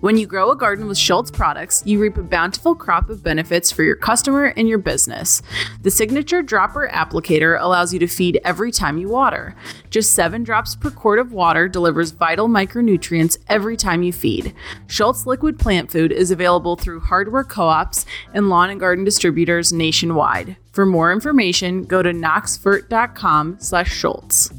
When 0.00 0.16
you 0.16 0.28
grow 0.28 0.52
a 0.52 0.56
garden 0.56 0.86
with 0.86 0.96
Schultz 0.96 1.28
products, 1.28 1.82
you 1.84 1.98
reap 1.98 2.16
a 2.18 2.22
bountiful 2.22 2.76
crop 2.76 3.10
of 3.10 3.24
benefits 3.24 3.72
for 3.72 3.82
your 3.82 3.96
customer 3.96 4.54
and 4.56 4.68
your 4.68 4.78
business. 4.78 5.42
The 5.82 5.90
signature 5.90 6.40
dropper 6.40 6.88
applicator 6.92 7.60
allows 7.60 7.92
you 7.92 7.98
to 7.98 8.06
feed 8.06 8.40
every 8.44 8.70
time 8.70 8.98
you 8.98 9.08
water. 9.08 9.56
Just 9.90 10.12
seven 10.12 10.44
drops 10.44 10.76
per 10.76 10.92
quart 10.92 11.18
of 11.18 11.32
water 11.32 11.66
delivers 11.68 12.12
vital 12.12 12.46
micronutrients 12.46 13.38
every 13.48 13.76
time 13.76 14.04
you 14.04 14.12
feed. 14.12 14.54
Schultz 14.86 15.26
liquid 15.26 15.58
plant 15.58 15.90
food 15.90 16.12
is 16.12 16.30
available 16.30 16.76
through 16.76 17.00
hardware 17.00 17.42
co-ops 17.42 18.06
and 18.32 18.48
lawn 18.48 18.70
and 18.70 18.78
garden 18.78 19.04
distributors 19.04 19.72
nationwide. 19.72 20.56
For 20.70 20.86
more 20.86 21.10
information, 21.12 21.82
go 21.82 22.04
to 22.04 22.12
knoxfert.com 22.12 23.56
slash 23.58 23.90
Schultz. 23.92 24.52